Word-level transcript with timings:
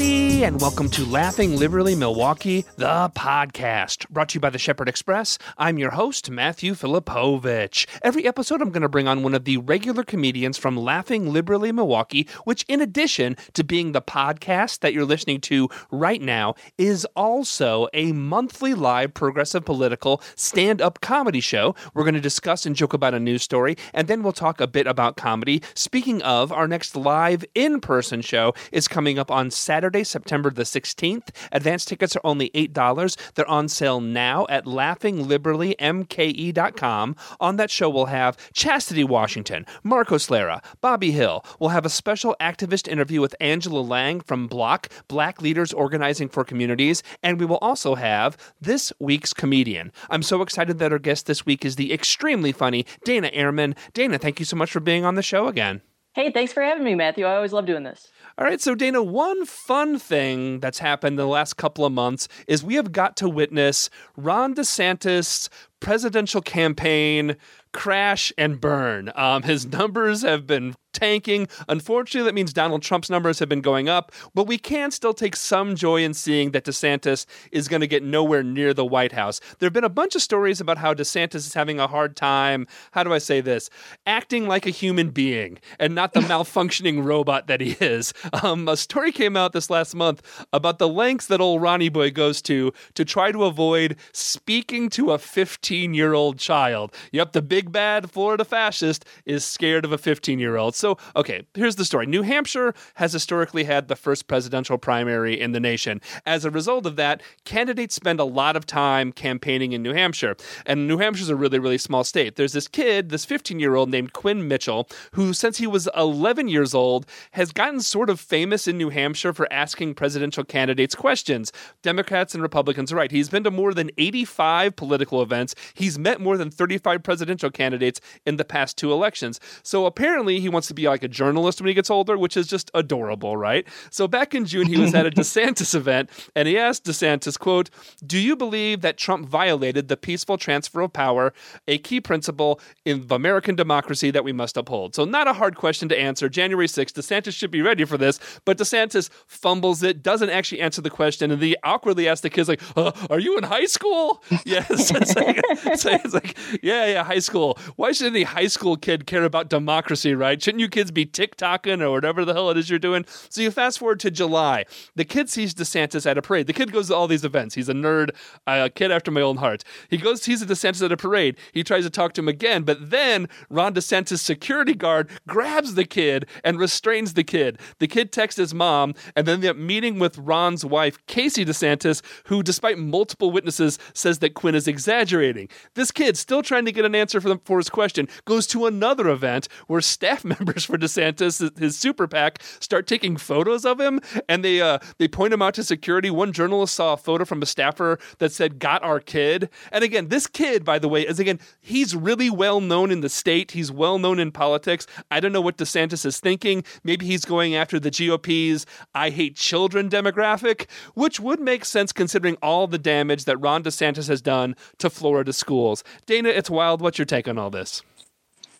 everybody, 0.00 0.44
and 0.44 0.60
welcome 0.60 0.88
to 0.88 1.04
Laughing 1.06 1.56
Liberally 1.56 1.96
Milwaukee, 1.96 2.64
the 2.76 3.10
podcast, 3.16 4.08
brought 4.08 4.28
to 4.28 4.34
you 4.34 4.40
by 4.40 4.48
the 4.48 4.58
Shepherd 4.58 4.88
Express. 4.88 5.38
I'm 5.56 5.76
your 5.76 5.90
host, 5.90 6.30
Matthew 6.30 6.74
Filipowicz. 6.74 7.84
Every 8.02 8.24
episode, 8.24 8.62
I'm 8.62 8.70
going 8.70 8.82
to 8.82 8.88
bring 8.88 9.08
on 9.08 9.24
one 9.24 9.34
of 9.34 9.44
the 9.44 9.56
regular 9.56 10.04
comedians 10.04 10.56
from 10.56 10.76
Laughing 10.76 11.32
Liberally 11.32 11.72
Milwaukee, 11.72 12.28
which, 12.44 12.64
in 12.68 12.80
addition 12.80 13.36
to 13.54 13.64
being 13.64 13.90
the 13.90 14.00
podcast 14.00 14.80
that 14.80 14.92
you're 14.92 15.04
listening 15.04 15.40
to 15.42 15.68
right 15.90 16.22
now, 16.22 16.54
is 16.76 17.04
also 17.16 17.88
a 17.92 18.12
monthly 18.12 18.74
live 18.74 19.14
progressive 19.14 19.64
political 19.64 20.22
stand 20.36 20.80
up 20.80 21.00
comedy 21.00 21.40
show. 21.40 21.74
We're 21.92 22.04
going 22.04 22.14
to 22.14 22.20
discuss 22.20 22.66
and 22.66 22.76
joke 22.76 22.92
about 22.92 23.14
a 23.14 23.20
news 23.20 23.42
story, 23.42 23.76
and 23.92 24.06
then 24.06 24.22
we'll 24.22 24.32
talk 24.32 24.60
a 24.60 24.68
bit 24.68 24.86
about 24.86 25.16
comedy. 25.16 25.60
Speaking 25.74 26.22
of, 26.22 26.52
our 26.52 26.68
next 26.68 26.94
live 26.94 27.44
in 27.56 27.80
person 27.80 28.20
show 28.20 28.54
is 28.70 28.86
coming 28.86 29.18
up 29.18 29.32
on 29.32 29.50
Saturday, 29.50 29.87
September 30.04 30.50
the 30.50 30.62
16th. 30.62 31.28
Advance 31.52 31.84
tickets 31.84 32.16
are 32.16 32.20
only 32.24 32.50
$8. 32.50 33.32
They're 33.34 33.48
on 33.48 33.68
sale 33.68 34.00
now 34.00 34.46
at 34.48 34.64
laughingliberallymke.com. 34.64 37.16
On 37.40 37.56
that 37.56 37.70
show, 37.70 37.88
we'll 37.88 38.06
have 38.06 38.36
Chastity 38.52 39.04
Washington, 39.04 39.66
Marcos 39.82 40.30
Lara, 40.30 40.62
Bobby 40.80 41.10
Hill. 41.10 41.44
We'll 41.58 41.70
have 41.70 41.86
a 41.86 41.90
special 41.90 42.36
activist 42.40 42.88
interview 42.88 43.20
with 43.20 43.34
Angela 43.40 43.80
Lang 43.80 44.20
from 44.20 44.48
BLOC, 44.48 44.88
Black 45.08 45.42
Leaders 45.42 45.72
Organizing 45.72 46.28
for 46.28 46.44
Communities, 46.44 47.02
and 47.22 47.40
we 47.40 47.46
will 47.46 47.58
also 47.58 47.94
have 47.94 48.36
this 48.60 48.92
week's 48.98 49.32
comedian. 49.32 49.92
I'm 50.10 50.22
so 50.22 50.42
excited 50.42 50.78
that 50.78 50.92
our 50.92 50.98
guest 50.98 51.26
this 51.26 51.46
week 51.46 51.64
is 51.64 51.76
the 51.76 51.92
extremely 51.92 52.52
funny 52.52 52.86
Dana 53.04 53.30
Ehrmann. 53.30 53.76
Dana, 53.94 54.18
thank 54.18 54.38
you 54.38 54.44
so 54.44 54.56
much 54.56 54.70
for 54.70 54.80
being 54.80 55.04
on 55.04 55.14
the 55.14 55.22
show 55.22 55.46
again. 55.46 55.82
Hey, 56.14 56.32
thanks 56.32 56.52
for 56.52 56.62
having 56.62 56.84
me, 56.84 56.94
Matthew. 56.94 57.26
I 57.26 57.36
always 57.36 57.52
love 57.52 57.66
doing 57.66 57.84
this. 57.84 58.08
All 58.38 58.44
right, 58.44 58.60
so 58.60 58.76
Dana, 58.76 59.02
one 59.02 59.46
fun 59.46 59.98
thing 59.98 60.60
that's 60.60 60.78
happened 60.78 61.18
the 61.18 61.26
last 61.26 61.56
couple 61.56 61.84
of 61.84 61.92
months 61.92 62.28
is 62.46 62.62
we 62.62 62.76
have 62.76 62.92
got 62.92 63.16
to 63.16 63.28
witness 63.28 63.90
Ron 64.16 64.54
DeSantis' 64.54 65.48
presidential 65.80 66.40
campaign 66.40 67.34
crash 67.72 68.32
and 68.38 68.60
burn. 68.60 69.10
Um, 69.16 69.42
his 69.42 69.66
numbers 69.66 70.22
have 70.22 70.46
been 70.46 70.76
tanking. 70.98 71.48
Unfortunately, 71.68 72.28
that 72.28 72.34
means 72.34 72.52
Donald 72.52 72.82
Trump's 72.82 73.08
numbers 73.08 73.38
have 73.38 73.48
been 73.48 73.60
going 73.60 73.88
up, 73.88 74.12
but 74.34 74.46
we 74.46 74.58
can 74.58 74.90
still 74.90 75.14
take 75.14 75.36
some 75.36 75.76
joy 75.76 76.02
in 76.02 76.14
seeing 76.14 76.50
that 76.50 76.64
DeSantis 76.64 77.26
is 77.52 77.68
going 77.68 77.80
to 77.80 77.86
get 77.86 78.02
nowhere 78.02 78.42
near 78.42 78.74
the 78.74 78.84
White 78.84 79.12
House. 79.12 79.40
There 79.58 79.66
have 79.66 79.72
been 79.72 79.84
a 79.84 79.88
bunch 79.88 80.14
of 80.14 80.22
stories 80.22 80.60
about 80.60 80.78
how 80.78 80.94
DeSantis 80.94 81.36
is 81.36 81.54
having 81.54 81.78
a 81.78 81.86
hard 81.86 82.16
time, 82.16 82.66
how 82.92 83.04
do 83.04 83.12
I 83.12 83.18
say 83.18 83.40
this, 83.40 83.70
acting 84.06 84.48
like 84.48 84.66
a 84.66 84.70
human 84.70 85.10
being 85.10 85.58
and 85.78 85.94
not 85.94 86.12
the 86.12 86.20
malfunctioning 86.32 87.04
robot 87.04 87.46
that 87.46 87.60
he 87.60 87.76
is. 87.80 88.12
Um, 88.42 88.68
a 88.68 88.76
story 88.76 89.12
came 89.12 89.36
out 89.36 89.52
this 89.52 89.70
last 89.70 89.94
month 89.94 90.22
about 90.52 90.78
the 90.78 90.88
lengths 90.88 91.26
that 91.26 91.40
old 91.40 91.62
Ronnie 91.62 91.88
Boy 91.88 92.10
goes 92.10 92.42
to 92.42 92.72
to 92.94 93.04
try 93.04 93.32
to 93.32 93.44
avoid 93.44 93.96
speaking 94.12 94.88
to 94.90 95.12
a 95.12 95.18
15 95.18 95.94
year 95.94 96.14
old 96.14 96.38
child. 96.38 96.94
Yep, 97.12 97.32
the 97.32 97.42
big 97.42 97.70
bad 97.72 98.10
Florida 98.10 98.44
fascist 98.44 99.04
is 99.24 99.44
scared 99.44 99.84
of 99.84 99.92
a 99.92 99.98
15 99.98 100.38
year 100.38 100.56
old. 100.56 100.74
So, 100.74 100.87
okay, 101.16 101.44
here's 101.54 101.76
the 101.76 101.84
story 101.84 102.06
New 102.06 102.22
Hampshire 102.22 102.74
has 102.94 103.12
historically 103.12 103.64
had 103.64 103.88
the 103.88 103.96
first 103.96 104.26
presidential 104.26 104.78
primary 104.78 105.38
in 105.38 105.52
the 105.52 105.60
nation. 105.60 106.00
As 106.24 106.44
a 106.44 106.50
result 106.50 106.86
of 106.86 106.96
that, 106.96 107.22
candidates 107.44 107.94
spend 107.94 108.20
a 108.20 108.24
lot 108.24 108.56
of 108.56 108.66
time 108.66 109.12
campaigning 109.12 109.72
in 109.72 109.82
New 109.82 109.92
Hampshire. 109.92 110.36
And 110.66 110.86
New 110.86 110.98
Hampshire's 110.98 111.28
a 111.28 111.36
really, 111.36 111.58
really 111.58 111.78
small 111.78 112.04
state. 112.04 112.36
There's 112.36 112.52
this 112.52 112.68
kid, 112.68 113.10
this 113.10 113.24
15 113.24 113.60
year 113.60 113.74
old 113.74 113.90
named 113.90 114.12
Quinn 114.12 114.46
Mitchell, 114.46 114.88
who, 115.12 115.32
since 115.32 115.58
he 115.58 115.66
was 115.66 115.88
11 115.96 116.48
years 116.48 116.74
old, 116.74 117.06
has 117.32 117.52
gotten 117.52 117.80
sort 117.80 118.10
of 118.10 118.20
famous 118.20 118.68
in 118.68 118.78
New 118.78 118.90
Hampshire 118.90 119.32
for 119.32 119.52
asking 119.52 119.94
presidential 119.94 120.44
candidates 120.44 120.94
questions. 120.94 121.52
Democrats 121.82 122.34
and 122.34 122.42
Republicans 122.42 122.92
are 122.92 122.96
right. 122.96 123.10
He's 123.10 123.28
been 123.28 123.44
to 123.44 123.50
more 123.50 123.74
than 123.74 123.90
85 123.98 124.76
political 124.76 125.22
events. 125.22 125.54
He's 125.74 125.98
met 125.98 126.20
more 126.20 126.36
than 126.36 126.50
35 126.50 127.02
presidential 127.02 127.50
candidates 127.50 128.00
in 128.26 128.36
the 128.36 128.44
past 128.44 128.76
two 128.76 128.92
elections. 128.92 129.40
So 129.62 129.86
apparently, 129.86 130.40
he 130.40 130.48
wants 130.48 130.68
to 130.68 130.74
be 130.78 130.88
like 130.88 131.02
a 131.02 131.08
journalist 131.08 131.60
when 131.60 131.68
he 131.68 131.74
gets 131.74 131.90
older, 131.90 132.16
which 132.16 132.36
is 132.36 132.46
just 132.46 132.70
adorable, 132.74 133.36
right? 133.36 133.66
So 133.90 134.06
back 134.08 134.34
in 134.34 134.44
June, 134.44 134.66
he 134.66 134.78
was 134.78 134.94
at 134.94 135.06
a 135.06 135.10
DeSantis 135.18 135.74
event 135.74 136.10
and 136.34 136.46
he 136.48 136.56
asked 136.56 136.84
DeSantis, 136.84 137.38
quote, 137.38 137.70
Do 138.06 138.18
you 138.18 138.36
believe 138.36 138.80
that 138.82 138.96
Trump 138.96 139.28
violated 139.28 139.88
the 139.88 139.96
peaceful 139.96 140.38
transfer 140.38 140.80
of 140.80 140.92
power, 140.92 141.32
a 141.66 141.78
key 141.78 142.00
principle 142.00 142.60
in 142.84 143.06
American 143.10 143.56
democracy 143.56 144.10
that 144.10 144.24
we 144.24 144.32
must 144.32 144.56
uphold? 144.56 144.94
So 144.94 145.04
not 145.04 145.26
a 145.26 145.32
hard 145.32 145.56
question 145.56 145.88
to 145.88 145.98
answer. 145.98 146.28
January 146.28 146.66
6th, 146.66 146.92
DeSantis 146.92 147.34
should 147.34 147.50
be 147.50 147.62
ready 147.62 147.84
for 147.84 147.98
this, 147.98 148.20
but 148.44 148.58
DeSantis 148.58 149.10
fumbles 149.26 149.82
it, 149.82 150.02
doesn't 150.02 150.30
actually 150.30 150.60
answer 150.60 150.80
the 150.80 150.90
question, 150.90 151.30
and 151.30 151.42
he 151.42 151.56
awkwardly 151.64 152.08
asks 152.08 152.22
the 152.22 152.30
kids, 152.30 152.48
like, 152.48 152.62
uh, 152.76 152.92
are 153.10 153.18
you 153.18 153.36
in 153.36 153.44
high 153.44 153.66
school? 153.66 154.22
yes. 154.44 154.90
it's, 154.94 155.16
like, 155.16 155.40
it's 155.66 156.14
like, 156.14 156.36
yeah, 156.62 156.86
yeah, 156.86 157.04
high 157.04 157.18
school. 157.18 157.58
Why 157.76 157.92
should 157.92 158.08
any 158.08 158.22
high 158.22 158.46
school 158.46 158.76
kid 158.76 159.06
care 159.06 159.24
about 159.24 159.48
democracy, 159.48 160.14
right? 160.14 160.40
Shouldn't 160.40 160.57
you 160.58 160.68
kids 160.68 160.90
be 160.90 161.06
TikToking 161.06 161.80
or 161.80 161.90
whatever 161.90 162.24
the 162.24 162.34
hell 162.34 162.50
it 162.50 162.56
is 162.56 162.70
you're 162.70 162.78
doing? 162.78 163.04
So 163.28 163.40
you 163.40 163.50
fast 163.50 163.78
forward 163.78 164.00
to 164.00 164.10
July. 164.10 164.64
The 164.94 165.04
kid 165.04 165.28
sees 165.28 165.54
DeSantis 165.54 166.08
at 166.08 166.18
a 166.18 166.22
parade. 166.22 166.46
The 166.46 166.52
kid 166.52 166.72
goes 166.72 166.88
to 166.88 166.94
all 166.94 167.06
these 167.06 167.24
events. 167.24 167.54
He's 167.54 167.68
a 167.68 167.74
nerd, 167.74 168.10
a 168.46 168.70
kid 168.70 168.90
after 168.90 169.10
my 169.10 169.20
own 169.20 169.36
heart. 169.36 169.64
He 169.90 169.96
goes, 169.96 170.22
sees 170.22 170.44
DeSantis 170.44 170.84
at 170.84 170.92
a 170.92 170.96
parade. 170.96 171.36
He 171.52 171.62
tries 171.62 171.84
to 171.84 171.90
talk 171.90 172.12
to 172.14 172.20
him 172.20 172.28
again, 172.28 172.62
but 172.62 172.90
then 172.90 173.28
Ron 173.50 173.74
DeSantis' 173.74 174.20
security 174.20 174.74
guard 174.74 175.10
grabs 175.26 175.74
the 175.74 175.84
kid 175.84 176.26
and 176.44 176.58
restrains 176.58 177.14
the 177.14 177.24
kid. 177.24 177.58
The 177.78 177.88
kid 177.88 178.12
texts 178.12 178.38
his 178.38 178.54
mom, 178.54 178.94
and 179.16 179.26
then 179.26 179.40
the 179.40 179.54
meeting 179.54 179.98
with 179.98 180.18
Ron's 180.18 180.64
wife, 180.64 180.98
Casey 181.06 181.44
DeSantis, 181.44 182.02
who, 182.24 182.42
despite 182.42 182.78
multiple 182.78 183.30
witnesses, 183.30 183.78
says 183.94 184.18
that 184.20 184.34
Quinn 184.34 184.54
is 184.54 184.68
exaggerating. 184.68 185.48
This 185.74 185.90
kid, 185.90 186.16
still 186.16 186.42
trying 186.42 186.64
to 186.64 186.72
get 186.72 186.84
an 186.84 186.94
answer 186.94 187.20
for, 187.20 187.38
for 187.44 187.58
his 187.58 187.70
question, 187.70 188.08
goes 188.24 188.46
to 188.48 188.66
another 188.66 189.08
event 189.08 189.48
where 189.66 189.80
staff 189.80 190.24
members 190.38 190.47
for 190.52 190.78
DeSantis, 190.78 191.58
his 191.58 191.78
super 191.78 192.06
PAC, 192.06 192.42
start 192.60 192.86
taking 192.86 193.16
photos 193.16 193.64
of 193.64 193.80
him, 193.80 194.00
and 194.28 194.44
they 194.44 194.60
uh, 194.60 194.78
they 194.98 195.08
point 195.08 195.32
him 195.32 195.42
out 195.42 195.54
to 195.54 195.64
security. 195.64 196.10
One 196.10 196.32
journalist 196.32 196.74
saw 196.74 196.94
a 196.94 196.96
photo 196.96 197.24
from 197.24 197.42
a 197.42 197.46
staffer 197.46 197.98
that 198.18 198.32
said 198.32 198.58
"Got 198.58 198.82
our 198.82 199.00
kid," 199.00 199.50
and 199.72 199.84
again, 199.84 200.08
this 200.08 200.26
kid, 200.26 200.64
by 200.64 200.78
the 200.78 200.88
way, 200.88 201.06
is 201.06 201.18
again 201.18 201.40
he's 201.60 201.94
really 201.94 202.30
well 202.30 202.60
known 202.60 202.90
in 202.90 203.00
the 203.00 203.08
state. 203.08 203.52
He's 203.52 203.70
well 203.70 203.98
known 203.98 204.18
in 204.18 204.32
politics. 204.32 204.86
I 205.10 205.20
don't 205.20 205.32
know 205.32 205.40
what 205.40 205.58
DeSantis 205.58 206.04
is 206.04 206.20
thinking. 206.20 206.64
Maybe 206.84 207.06
he's 207.06 207.24
going 207.24 207.54
after 207.54 207.78
the 207.78 207.90
GOP's 207.90 208.66
"I 208.94 209.10
hate 209.10 209.36
children" 209.36 209.88
demographic, 209.88 210.66
which 210.94 211.20
would 211.20 211.40
make 211.40 211.64
sense 211.64 211.92
considering 211.92 212.36
all 212.42 212.66
the 212.66 212.78
damage 212.78 213.24
that 213.24 213.36
Ron 213.38 213.62
DeSantis 213.62 214.08
has 214.08 214.22
done 214.22 214.56
to 214.78 214.90
Florida 214.90 215.32
schools. 215.32 215.84
Dana, 216.06 216.28
it's 216.28 216.50
wild. 216.50 216.80
What's 216.80 216.98
your 216.98 217.06
take 217.06 217.28
on 217.28 217.38
all 217.38 217.50
this? 217.50 217.82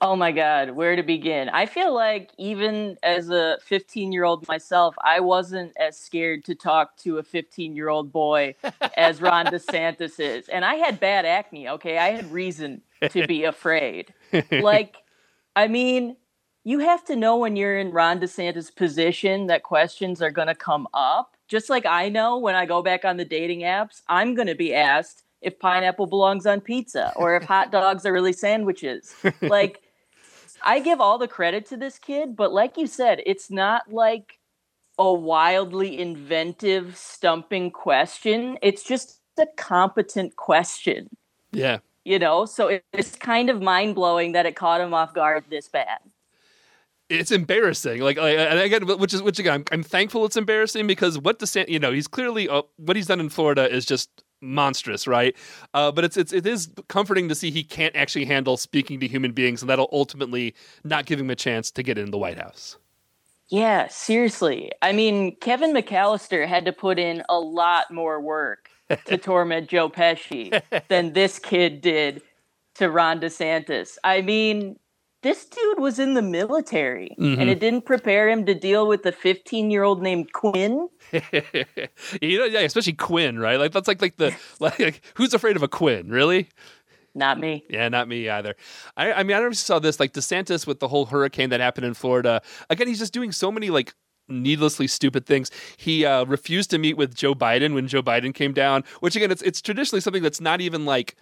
Oh 0.01 0.15
my 0.15 0.31
God, 0.31 0.71
where 0.71 0.95
to 0.95 1.03
begin? 1.03 1.49
I 1.49 1.67
feel 1.67 1.93
like 1.93 2.31
even 2.39 2.97
as 3.03 3.31
a 3.31 3.59
15 3.63 4.13
year 4.13 4.25
old 4.25 4.47
myself, 4.47 4.95
I 5.03 5.19
wasn't 5.21 5.73
as 5.77 5.99
scared 5.99 6.45
to 6.45 6.55
talk 6.55 6.97
to 6.99 7.19
a 7.19 7.23
15 7.23 7.75
year 7.75 7.89
old 7.89 8.13
boy 8.13 8.55
as 8.97 9.21
Ron 9.21 9.47
DeSantis 9.47 10.21
is. 10.21 10.49
And 10.49 10.65
I 10.65 10.77
had 10.77 11.01
bad 11.01 11.25
acne, 11.25 11.69
okay? 11.69 11.99
I 11.99 12.11
had 12.11 12.31
reason 12.31 12.83
to 13.11 13.27
be 13.27 13.43
afraid. 13.45 14.15
like, 14.53 14.97
I 15.57 15.67
mean, 15.67 16.17
you 16.63 16.79
have 16.79 17.05
to 17.07 17.17
know 17.17 17.37
when 17.37 17.57
you're 17.57 17.79
in 17.79 17.91
Ron 17.91 18.21
DeSantis' 18.21 18.75
position 18.75 19.47
that 19.47 19.65
questions 19.65 20.23
are 20.23 20.31
going 20.31 20.49
to 20.49 20.55
come 20.55 20.87
up. 20.95 21.37
Just 21.49 21.71
like 21.71 21.87
I 21.87 22.09
know 22.09 22.39
when 22.39 22.55
I 22.55 22.67
go 22.67 22.83
back 22.83 23.05
on 23.05 23.17
the 23.17 23.25
dating 23.25 23.61
apps, 23.61 24.03
I'm 24.07 24.35
going 24.35 24.49
to 24.49 24.55
be 24.55 24.75
asked 24.75 25.25
if 25.41 25.59
pineapple 25.59 26.07
belongs 26.07 26.47
on 26.47 26.61
pizza 26.61 27.13
or 27.17 27.37
if 27.37 27.45
hot 27.45 27.73
dogs 27.73 28.05
are 28.05 28.13
really 28.13 28.33
sandwiches. 28.33 29.15
Like, 29.41 29.81
I 30.63 30.81
give 30.81 31.01
all 31.01 31.19
the 31.19 31.29
credit 31.29 31.67
to 31.67 31.77
this 31.77 31.99
kid, 31.99 32.37
but 32.37 32.53
like 32.53 32.77
you 32.77 32.87
said, 32.87 33.21
it's 33.27 33.51
not 33.51 33.93
like 33.93 34.39
a 34.99 35.13
wildly 35.13 35.99
inventive, 35.99 36.97
stumping 36.97 37.71
question. 37.71 38.59
It's 38.63 38.83
just 38.83 39.21
a 39.39 39.47
competent 39.57 40.37
question. 40.37 41.09
Yeah. 41.53 41.79
You 42.05 42.19
know, 42.19 42.47
so 42.47 42.81
it's 42.93 43.15
kind 43.17 43.51
of 43.51 43.63
mind 43.63 43.95
blowing 43.95 44.33
that 44.33 44.47
it 44.47 44.57
caught 44.57 44.81
him 44.81 44.95
off 44.95 45.15
guard 45.15 45.45
this 45.51 45.69
bad. 45.69 45.99
It's 47.09 47.31
embarrassing, 47.31 48.03
like, 48.03 48.19
like 48.19 48.37
and 48.37 48.59
again, 48.59 48.87
which 48.87 49.15
is 49.15 49.23
which 49.23 49.39
again, 49.39 49.55
I'm, 49.55 49.65
I'm 49.73 49.83
thankful 49.83 50.27
it's 50.27 50.37
embarrassing 50.37 50.87
because 50.87 51.19
what 51.19 51.39
DeSantis, 51.39 51.69
you 51.69 51.79
know, 51.79 51.91
he's 51.91 52.07
clearly 52.07 52.51
uh, 52.51 52.63
what 52.77 52.97
he's 52.97 53.07
done 53.07 53.21
in 53.21 53.31
Florida 53.31 53.71
is 53.71 53.87
just 53.87 54.25
monstrous, 54.41 55.07
right? 55.07 55.37
Uh, 55.75 55.93
but 55.93 56.05
it's 56.05 56.17
it's 56.17 56.33
it 56.33 56.47
is 56.47 56.71
comforting 56.89 57.29
to 57.29 57.35
see 57.35 57.51
he 57.51 57.65
can't 57.65 57.95
actually 57.97 58.25
handle 58.25 58.57
speaking 58.57 59.01
to 59.01 59.09
human 59.09 59.33
beings, 59.33 59.63
and 59.63 59.71
that'll 59.71 59.91
ultimately 59.93 60.55
not 60.85 61.07
give 61.07 61.21
him 61.21 61.31
a 61.31 61.37
chance 61.37 61.71
to 61.73 61.83
get 61.83 61.99
in 61.99 62.11
the 62.11 62.19
White 62.19 62.39
House. 62.39 62.77
Yeah, 63.49 63.89
seriously. 63.89 64.71
I 64.83 64.93
mean, 64.93 65.37
Kevin 65.37 65.73
McAllister 65.73 66.47
had 66.47 66.67
to 66.67 66.73
put 66.73 66.99
in 66.99 67.23
a 67.29 67.39
lot 67.39 67.91
more 67.91 68.21
work 68.21 68.69
to 69.07 69.17
torment 69.19 69.69
Joe 69.71 69.89
Pesci 69.89 70.61
than 70.89 71.15
this 71.15 71.39
kid 71.39 71.81
did 71.81 72.23
to 72.75 72.91
Ron 72.91 73.21
DeSantis. 73.21 73.97
I 74.05 74.21
mean, 74.21 74.79
this 75.23 75.45
dude 75.47 75.81
was 75.81 75.99
in 75.99 76.15
the 76.15 76.23
military 76.23 77.15
Mhm. 77.19 77.39
and 77.41 77.51
it 77.51 77.59
didn't 77.59 77.85
prepare 77.85 78.29
him 78.29 78.47
to 78.47 78.55
deal 78.55 78.87
with 78.87 79.03
the 79.03 79.13
15 79.13 79.71
year 79.71 79.83
old 79.83 80.03
named 80.03 80.33
Quinn. 80.33 80.89
you 82.23 82.39
know, 82.39 82.45
yeah, 82.45 82.61
especially 82.61 82.93
Quinn, 82.95 83.39
right? 83.39 83.59
Like 83.59 83.73
that's 83.73 83.89
like 83.89 84.01
like 84.03 84.17
the 84.17 84.35
like, 84.61 84.79
like 84.79 85.03
who's 85.15 85.35
afraid 85.35 85.57
of 85.57 85.63
a 85.63 85.69
Quinn, 85.69 86.09
really? 86.09 86.49
Not 87.15 87.41
me. 87.41 87.65
Yeah, 87.69 87.89
not 87.89 88.07
me 88.07 88.29
either. 88.29 88.55
I, 88.97 89.13
I 89.13 89.23
mean, 89.25 89.37
I 89.37 89.41
never 89.41 89.55
saw 89.55 89.79
this 89.79 89.99
like 89.99 90.13
DeSantis 90.13 90.67
with 90.67 90.79
the 90.79 90.89
whole 90.89 91.07
hurricane 91.07 91.51
that 91.51 91.59
happened 91.61 91.87
in 91.87 91.95
Florida. 91.95 92.43
Again, 92.71 92.87
he's 92.87 92.99
just 93.01 93.13
doing 93.13 93.33
so 93.33 93.51
many 93.51 93.71
like 93.71 93.95
needlessly 94.29 94.87
stupid 94.87 95.27
things. 95.27 95.51
He 95.79 96.05
uh, 96.05 96.25
refused 96.27 96.71
to 96.71 96.79
meet 96.79 96.97
with 96.97 97.15
Joe 97.17 97.35
Biden 97.35 97.75
when 97.75 97.89
Joe 97.89 98.03
Biden 98.03 98.33
came 98.35 98.53
down, 98.53 98.85
which 99.01 99.17
again, 99.17 99.31
it's 99.33 99.43
it's 99.43 99.61
traditionally 99.63 100.01
something 100.01 100.23
that's 100.23 100.41
not 100.41 100.61
even 100.61 100.85
like 100.85 101.17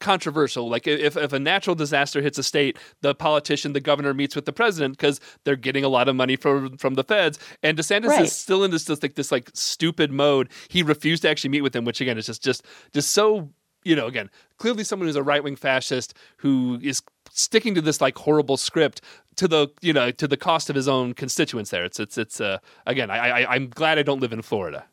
controversial. 0.00 0.68
Like 0.68 0.86
if 0.86 1.16
if 1.16 1.32
a 1.32 1.38
natural 1.38 1.76
disaster 1.76 2.20
hits 2.22 2.38
a 2.38 2.42
state, 2.42 2.78
the 3.02 3.14
politician, 3.14 3.72
the 3.72 3.80
governor 3.80 4.12
meets 4.14 4.34
with 4.34 4.46
the 4.46 4.52
president 4.52 4.96
because 4.96 5.20
they're 5.44 5.56
getting 5.56 5.84
a 5.84 5.88
lot 5.88 6.08
of 6.08 6.16
money 6.16 6.36
from 6.36 6.76
from 6.76 6.94
the 6.94 7.04
feds. 7.04 7.38
And 7.62 7.78
DeSantis 7.78 8.06
Right. 8.08 8.22
is 8.22 8.32
still 8.32 8.64
in 8.64 8.70
this 8.70 8.84
this 8.84 9.02
like 9.02 9.14
this 9.14 9.30
like 9.30 9.50
stupid 9.54 10.10
mode. 10.10 10.48
He 10.68 10.82
refused 10.82 11.22
to 11.22 11.30
actually 11.30 11.50
meet 11.50 11.62
with 11.62 11.76
him, 11.76 11.84
which 11.84 12.00
again 12.00 12.18
is 12.18 12.26
just 12.26 12.42
just 12.42 12.64
just 12.92 13.10
so 13.12 13.50
you 13.84 13.96
know 13.96 14.06
again 14.06 14.28
clearly 14.58 14.84
someone 14.84 15.06
who's 15.06 15.16
a 15.16 15.22
right 15.22 15.42
wing 15.42 15.56
fascist 15.56 16.12
who 16.38 16.78
is 16.82 17.02
sticking 17.30 17.74
to 17.74 17.80
this 17.80 18.00
like 18.00 18.18
horrible 18.18 18.56
script 18.56 19.00
to 19.36 19.48
the 19.48 19.68
you 19.80 19.92
know 19.92 20.10
to 20.10 20.26
the 20.28 20.36
cost 20.36 20.68
of 20.68 20.76
his 20.76 20.88
own 20.88 21.14
constituents. 21.14 21.70
There, 21.70 21.84
it's 21.84 22.00
it's 22.00 22.18
it's 22.18 22.40
uh 22.40 22.58
again 22.86 23.10
I, 23.10 23.42
I 23.42 23.54
I'm 23.54 23.68
glad 23.68 23.98
I 23.98 24.02
don't 24.02 24.20
live 24.20 24.32
in 24.32 24.42
Florida. 24.42 24.84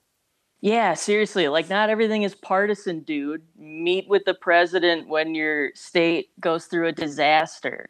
Yeah, 0.62 0.96
seriously. 0.96 1.48
Like, 1.48 1.70
not 1.70 1.90
everything 1.90 2.24
is 2.24 2.34
partisan, 2.34 3.02
dude. 3.02 3.44
Meet 3.58 4.10
with 4.10 4.26
the 4.26 4.34
president 4.34 5.08
when 5.08 5.36
your 5.36 5.72
state 5.76 6.30
goes 6.40 6.66
through 6.66 6.88
a 6.88 6.92
disaster. 6.92 7.90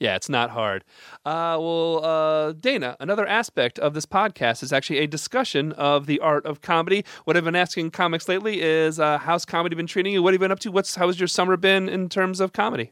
Yeah, 0.00 0.16
it's 0.16 0.28
not 0.28 0.50
hard. 0.50 0.82
Uh, 1.24 1.56
well, 1.60 2.04
uh, 2.04 2.52
Dana, 2.54 2.96
another 2.98 3.24
aspect 3.24 3.78
of 3.78 3.94
this 3.94 4.04
podcast 4.04 4.64
is 4.64 4.72
actually 4.72 4.98
a 4.98 5.06
discussion 5.06 5.70
of 5.74 6.06
the 6.06 6.18
art 6.18 6.44
of 6.44 6.60
comedy. 6.60 7.04
What 7.22 7.36
I've 7.36 7.44
been 7.44 7.54
asking 7.54 7.92
comics 7.92 8.28
lately 8.28 8.62
is, 8.62 8.98
uh, 8.98 9.18
how's 9.18 9.44
comedy 9.44 9.76
been 9.76 9.86
treating 9.86 10.12
you? 10.12 10.20
What 10.20 10.34
have 10.34 10.40
you 10.40 10.44
been 10.44 10.50
up 10.50 10.58
to? 10.60 10.72
What's 10.72 10.96
how's 10.96 11.20
your 11.20 11.28
summer 11.28 11.56
been 11.56 11.88
in 11.88 12.08
terms 12.08 12.40
of 12.40 12.52
comedy? 12.52 12.90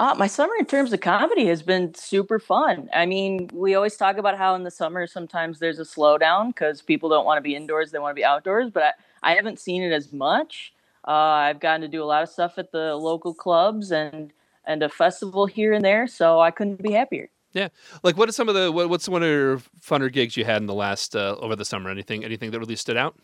Uh, 0.00 0.14
my 0.14 0.26
summer 0.26 0.54
in 0.58 0.64
terms 0.64 0.94
of 0.94 1.00
comedy 1.02 1.44
has 1.46 1.62
been 1.62 1.92
super 1.92 2.38
fun. 2.38 2.88
I 2.90 3.04
mean, 3.04 3.50
we 3.52 3.74
always 3.74 3.98
talk 3.98 4.16
about 4.16 4.38
how 4.38 4.54
in 4.54 4.62
the 4.62 4.70
summer 4.70 5.06
sometimes 5.06 5.58
there's 5.58 5.78
a 5.78 5.82
slowdown 5.82 6.54
because 6.54 6.80
people 6.80 7.10
don't 7.10 7.26
want 7.26 7.36
to 7.36 7.42
be 7.42 7.54
indoors, 7.54 7.90
they 7.90 7.98
want 7.98 8.12
to 8.12 8.18
be 8.18 8.24
outdoors, 8.24 8.70
but 8.70 8.82
I, 8.82 8.92
I 9.22 9.34
haven't 9.34 9.60
seen 9.60 9.82
it 9.82 9.92
as 9.92 10.10
much. 10.10 10.72
Uh, 11.06 11.10
I've 11.10 11.60
gotten 11.60 11.82
to 11.82 11.88
do 11.88 12.02
a 12.02 12.06
lot 12.06 12.22
of 12.22 12.30
stuff 12.30 12.56
at 12.56 12.72
the 12.72 12.96
local 12.96 13.34
clubs 13.34 13.92
and 13.92 14.32
and 14.64 14.82
a 14.82 14.88
festival 14.88 15.44
here 15.44 15.74
and 15.74 15.84
there, 15.84 16.06
so 16.06 16.40
I 16.40 16.50
couldn't 16.50 16.82
be 16.82 16.92
happier. 16.92 17.28
Yeah, 17.52 17.68
like 18.02 18.16
what 18.16 18.26
are 18.26 18.32
some 18.32 18.48
of 18.48 18.54
the 18.54 18.72
what, 18.72 18.88
what's 18.88 19.06
one 19.06 19.22
of 19.22 19.28
your 19.28 19.58
funner 19.82 20.10
gigs 20.10 20.34
you 20.34 20.46
had 20.46 20.62
in 20.62 20.66
the 20.66 20.72
last 20.72 21.14
uh, 21.14 21.36
over 21.40 21.56
the 21.56 21.66
summer? 21.66 21.90
Anything 21.90 22.24
anything 22.24 22.52
that 22.52 22.58
really 22.58 22.76
stood 22.76 22.96
out? 22.96 23.16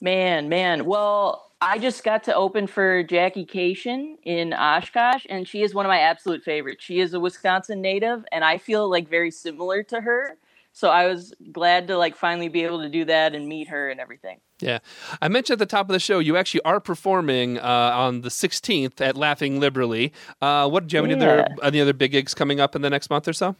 Man, 0.00 0.48
man. 0.48 0.84
Well, 0.84 1.50
I 1.60 1.78
just 1.78 2.04
got 2.04 2.24
to 2.24 2.34
open 2.34 2.66
for 2.66 3.02
Jackie 3.02 3.46
Kashian 3.46 4.16
in 4.22 4.52
Oshkosh, 4.52 5.24
and 5.28 5.46
she 5.48 5.62
is 5.62 5.74
one 5.74 5.86
of 5.86 5.88
my 5.88 6.00
absolute 6.00 6.42
favorites. 6.42 6.84
She 6.84 7.00
is 7.00 7.14
a 7.14 7.20
Wisconsin 7.20 7.80
native, 7.80 8.24
and 8.32 8.44
I 8.44 8.58
feel 8.58 8.90
like 8.90 9.08
very 9.08 9.30
similar 9.30 9.82
to 9.84 10.00
her. 10.00 10.36
So 10.72 10.88
I 10.88 11.06
was 11.06 11.32
glad 11.52 11.86
to 11.86 11.96
like 11.96 12.16
finally 12.16 12.48
be 12.48 12.64
able 12.64 12.82
to 12.82 12.88
do 12.88 13.04
that 13.04 13.34
and 13.34 13.48
meet 13.48 13.68
her 13.68 13.88
and 13.88 14.00
everything. 14.00 14.40
Yeah, 14.60 14.80
I 15.22 15.28
mentioned 15.28 15.54
at 15.54 15.68
the 15.68 15.76
top 15.76 15.88
of 15.88 15.92
the 15.92 16.00
show 16.00 16.18
you 16.18 16.36
actually 16.36 16.62
are 16.62 16.80
performing 16.80 17.58
uh, 17.58 17.62
on 17.94 18.22
the 18.22 18.28
16th 18.28 19.00
at 19.00 19.16
Laughing 19.16 19.60
Liberally. 19.60 20.12
Uh, 20.42 20.68
what 20.68 20.88
do 20.88 20.96
you 20.96 21.02
have 21.02 21.10
any 21.10 21.14
other 21.14 21.46
any 21.62 21.80
other 21.80 21.92
big 21.92 22.10
gigs 22.10 22.34
coming 22.34 22.58
up 22.58 22.74
in 22.74 22.82
the 22.82 22.90
next 22.90 23.08
month 23.08 23.28
or 23.28 23.32
so? 23.32 23.54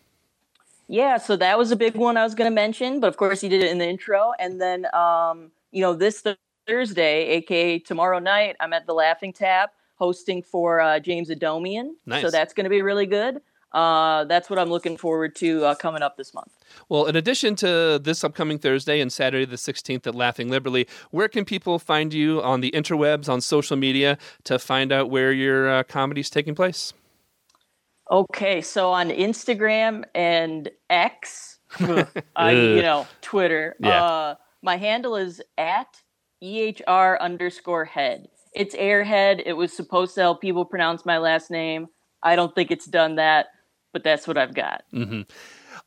Yeah, 0.88 1.16
so 1.16 1.36
that 1.36 1.56
was 1.56 1.70
a 1.70 1.76
big 1.76 1.94
one 1.94 2.16
I 2.16 2.24
was 2.24 2.34
going 2.34 2.50
to 2.50 2.54
mention, 2.54 3.00
but 3.00 3.06
of 3.06 3.16
course 3.16 3.42
you 3.42 3.48
did 3.48 3.62
it 3.62 3.70
in 3.70 3.78
the 3.78 3.88
intro. 3.88 4.32
And 4.38 4.60
then, 4.60 4.86
um, 4.92 5.50
you 5.74 5.82
know, 5.82 5.94
this 5.94 6.22
th- 6.22 6.38
Thursday, 6.66 7.26
aka 7.28 7.78
tomorrow 7.78 8.18
night, 8.18 8.56
I'm 8.60 8.72
at 8.72 8.86
the 8.86 8.94
Laughing 8.94 9.32
Tap 9.32 9.72
hosting 9.96 10.42
for 10.42 10.80
uh, 10.80 10.98
James 10.98 11.30
Adomian. 11.30 11.90
Nice. 12.06 12.22
So 12.22 12.30
that's 12.30 12.54
going 12.54 12.64
to 12.64 12.70
be 12.70 12.82
really 12.82 13.06
good. 13.06 13.40
Uh, 13.72 14.22
that's 14.24 14.48
what 14.48 14.58
I'm 14.58 14.70
looking 14.70 14.96
forward 14.96 15.34
to 15.36 15.64
uh, 15.64 15.74
coming 15.74 16.00
up 16.00 16.16
this 16.16 16.32
month. 16.32 16.52
Well, 16.88 17.06
in 17.06 17.16
addition 17.16 17.56
to 17.56 17.98
this 18.00 18.22
upcoming 18.22 18.58
Thursday 18.58 19.00
and 19.00 19.12
Saturday 19.12 19.44
the 19.44 19.56
16th 19.56 20.06
at 20.06 20.14
Laughing 20.14 20.48
Liberally, 20.48 20.86
where 21.10 21.26
can 21.28 21.44
people 21.44 21.80
find 21.80 22.14
you 22.14 22.40
on 22.40 22.60
the 22.60 22.70
interwebs, 22.70 23.28
on 23.28 23.40
social 23.40 23.76
media, 23.76 24.16
to 24.44 24.60
find 24.60 24.92
out 24.92 25.10
where 25.10 25.32
your 25.32 25.68
uh, 25.68 25.82
comedy 25.82 26.20
is 26.20 26.30
taking 26.30 26.54
place? 26.54 26.92
Okay, 28.12 28.60
so 28.60 28.92
on 28.92 29.08
Instagram 29.08 30.04
and 30.14 30.70
X, 30.88 31.58
uh, 31.80 32.04
you 32.46 32.82
know, 32.82 33.08
Twitter, 33.22 33.74
Yeah. 33.80 34.34
My 34.64 34.76
handle 34.78 35.14
is 35.14 35.40
at 35.58 36.02
EHR 36.42 37.20
underscore 37.20 37.84
head. 37.84 38.28
It's 38.54 38.74
Airhead. 38.74 39.42
It 39.44 39.52
was 39.52 39.72
supposed 39.72 40.14
to 40.14 40.22
help 40.22 40.40
people 40.40 40.64
pronounce 40.64 41.04
my 41.04 41.18
last 41.18 41.50
name. 41.50 41.86
I 42.22 42.34
don't 42.34 42.54
think 42.54 42.70
it's 42.70 42.86
done 42.86 43.16
that, 43.16 43.46
but 43.92 44.02
that's 44.02 44.26
what 44.26 44.38
I've 44.38 44.54
got. 44.54 44.84
hmm 44.90 45.22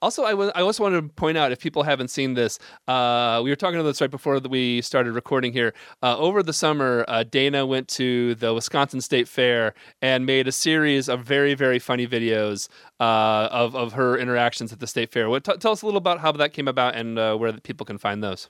Also, 0.01 0.23
I 0.23 0.35
was 0.35 0.51
I 0.53 0.61
also 0.61 0.83
wanted 0.83 1.01
to 1.01 1.07
point 1.09 1.37
out 1.39 1.51
if 1.51 1.59
people 1.59 1.81
haven't 1.81 2.09
seen 2.09 2.35
this, 2.35 2.59
uh, 2.87 3.41
we 3.43 3.49
were 3.49 3.55
talking 3.55 3.79
about 3.79 3.89
this 3.89 3.99
right 3.99 4.11
before 4.11 4.37
we 4.39 4.81
started 4.81 5.13
recording 5.13 5.53
here. 5.53 5.73
Uh, 6.03 6.15
over 6.17 6.43
the 6.43 6.53
summer, 6.53 7.03
uh, 7.07 7.23
Dana 7.23 7.65
went 7.65 7.87
to 7.89 8.35
the 8.35 8.53
Wisconsin 8.53 9.01
State 9.01 9.27
Fair 9.27 9.73
and 10.01 10.25
made 10.25 10.47
a 10.47 10.51
series 10.51 11.09
of 11.09 11.23
very 11.23 11.55
very 11.55 11.79
funny 11.79 12.05
videos 12.05 12.69
uh, 12.99 13.49
of 13.51 13.75
of 13.75 13.93
her 13.93 14.17
interactions 14.17 14.71
at 14.71 14.79
the 14.79 14.87
state 14.87 15.11
fair. 15.11 15.29
What, 15.29 15.43
t- 15.45 15.57
tell 15.57 15.71
us 15.71 15.81
a 15.81 15.85
little 15.85 15.97
about 15.97 16.19
how 16.19 16.31
that 16.33 16.53
came 16.53 16.67
about 16.67 16.93
and 16.95 17.17
uh, 17.17 17.35
where 17.37 17.53
people 17.53 17.85
can 17.85 17.97
find 17.97 18.23
those. 18.23 18.49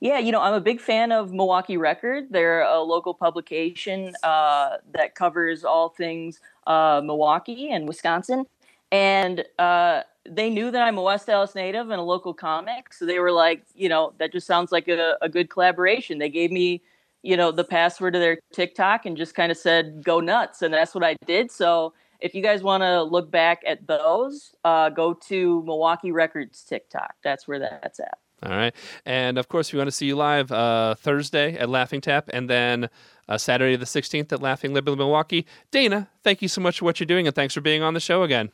Yeah, 0.00 0.18
you 0.18 0.30
know, 0.30 0.40
I'm 0.40 0.54
a 0.54 0.60
big 0.60 0.80
fan 0.80 1.10
of 1.10 1.32
Milwaukee 1.32 1.76
Record. 1.76 2.28
They're 2.30 2.62
a 2.62 2.80
local 2.80 3.14
publication 3.14 4.14
uh, 4.22 4.76
that 4.92 5.16
covers 5.16 5.64
all 5.64 5.88
things 5.88 6.40
uh, 6.68 7.00
Milwaukee 7.04 7.70
and 7.70 7.88
Wisconsin. 7.88 8.44
And 8.92 9.44
uh, 9.58 10.02
they 10.24 10.50
knew 10.50 10.70
that 10.70 10.82
I'm 10.82 10.98
a 10.98 11.02
West 11.02 11.28
Allis 11.28 11.56
native 11.56 11.90
and 11.90 11.98
a 11.98 12.02
local 12.04 12.32
comic. 12.32 12.92
So 12.92 13.06
they 13.06 13.18
were 13.18 13.32
like, 13.32 13.64
you 13.74 13.88
know, 13.88 14.12
that 14.18 14.30
just 14.30 14.46
sounds 14.46 14.70
like 14.70 14.86
a, 14.86 15.16
a 15.20 15.28
good 15.28 15.50
collaboration. 15.50 16.18
They 16.18 16.30
gave 16.30 16.52
me, 16.52 16.80
you 17.22 17.36
know, 17.36 17.50
the 17.50 17.64
password 17.64 18.12
to 18.12 18.20
their 18.20 18.38
TikTok 18.52 19.04
and 19.04 19.16
just 19.16 19.34
kind 19.34 19.50
of 19.50 19.58
said, 19.58 20.04
go 20.04 20.20
nuts. 20.20 20.62
And 20.62 20.72
that's 20.72 20.94
what 20.94 21.02
I 21.02 21.16
did. 21.26 21.50
So 21.50 21.92
if 22.20 22.36
you 22.36 22.42
guys 22.42 22.62
want 22.62 22.82
to 22.84 23.02
look 23.02 23.32
back 23.32 23.62
at 23.66 23.84
those, 23.88 24.54
uh, 24.64 24.90
go 24.90 25.12
to 25.12 25.62
Milwaukee 25.64 26.12
Records 26.12 26.62
TikTok. 26.62 27.16
That's 27.24 27.48
where 27.48 27.58
that's 27.58 27.98
at. 27.98 28.18
All 28.42 28.52
right. 28.52 28.74
And 29.04 29.36
of 29.36 29.48
course, 29.48 29.72
we 29.72 29.78
want 29.78 29.88
to 29.88 29.92
see 29.92 30.06
you 30.06 30.16
live 30.16 30.52
uh, 30.52 30.94
Thursday 30.94 31.56
at 31.56 31.68
Laughing 31.68 32.00
Tap 32.00 32.30
and 32.32 32.48
then 32.48 32.88
uh, 33.28 33.36
Saturday 33.36 33.76
the 33.76 33.84
16th 33.84 34.32
at 34.32 34.40
Laughing 34.40 34.72
Liberty 34.72 34.96
Milwaukee. 34.96 35.46
Dana, 35.70 36.08
thank 36.22 36.40
you 36.40 36.48
so 36.48 36.60
much 36.60 36.78
for 36.78 36.84
what 36.84 37.00
you're 37.00 37.06
doing 37.06 37.26
and 37.26 37.34
thanks 37.34 37.54
for 37.54 37.60
being 37.60 37.82
on 37.82 37.94
the 37.94 38.00
show 38.00 38.22
again. 38.22 38.50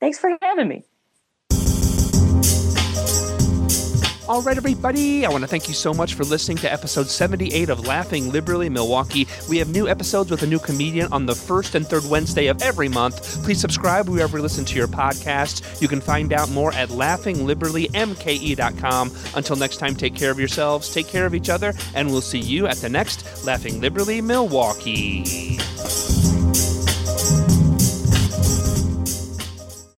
Thanks 0.00 0.18
for 0.18 0.30
having 0.40 0.68
me. 0.68 0.84
All 4.30 4.40
right, 4.42 4.56
everybody. 4.56 5.26
I 5.26 5.28
want 5.28 5.42
to 5.42 5.48
thank 5.48 5.66
you 5.66 5.74
so 5.74 5.92
much 5.92 6.14
for 6.14 6.22
listening 6.22 6.56
to 6.58 6.72
episode 6.72 7.08
78 7.08 7.68
of 7.68 7.84
Laughing 7.84 8.30
Liberally 8.30 8.68
Milwaukee. 8.68 9.26
We 9.48 9.58
have 9.58 9.70
new 9.70 9.88
episodes 9.88 10.30
with 10.30 10.44
a 10.44 10.46
new 10.46 10.60
comedian 10.60 11.12
on 11.12 11.26
the 11.26 11.34
first 11.34 11.74
and 11.74 11.84
third 11.84 12.08
Wednesday 12.08 12.46
of 12.46 12.62
every 12.62 12.88
month. 12.88 13.42
Please 13.42 13.60
subscribe 13.60 14.08
wherever 14.08 14.36
you 14.36 14.42
listen 14.44 14.64
to 14.66 14.76
your 14.76 14.86
podcast. 14.86 15.82
You 15.82 15.88
can 15.88 16.00
find 16.00 16.32
out 16.32 16.48
more 16.48 16.72
at 16.74 16.90
laughingliberallymke.com. 16.90 19.12
Until 19.34 19.56
next 19.56 19.78
time, 19.78 19.96
take 19.96 20.14
care 20.14 20.30
of 20.30 20.38
yourselves, 20.38 20.94
take 20.94 21.08
care 21.08 21.26
of 21.26 21.34
each 21.34 21.50
other, 21.50 21.74
and 21.96 22.08
we'll 22.08 22.20
see 22.20 22.38
you 22.38 22.68
at 22.68 22.76
the 22.76 22.88
next 22.88 23.44
Laughing 23.44 23.80
Liberally 23.80 24.20
Milwaukee. 24.20 25.58